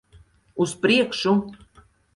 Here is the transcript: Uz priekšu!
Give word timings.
Uz 0.65 0.73
priekšu! 0.87 1.37